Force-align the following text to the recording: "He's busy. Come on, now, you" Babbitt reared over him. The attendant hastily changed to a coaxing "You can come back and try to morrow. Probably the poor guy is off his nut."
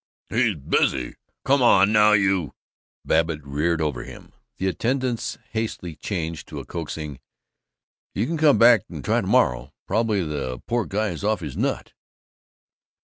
"He's 0.29 0.55
busy. 0.55 1.13
Come 1.45 1.61
on, 1.61 1.93
now, 1.93 2.13
you" 2.13 2.55
Babbitt 3.05 3.45
reared 3.45 3.81
over 3.81 4.03
him. 4.03 4.31
The 4.57 4.65
attendant 4.65 5.37
hastily 5.51 5.95
changed 5.95 6.47
to 6.47 6.59
a 6.59 6.65
coaxing 6.65 7.19
"You 8.15 8.25
can 8.25 8.39
come 8.39 8.57
back 8.57 8.81
and 8.89 9.05
try 9.05 9.21
to 9.21 9.27
morrow. 9.27 9.73
Probably 9.85 10.23
the 10.25 10.57
poor 10.65 10.87
guy 10.87 11.09
is 11.09 11.23
off 11.23 11.41
his 11.41 11.55
nut." 11.55 11.93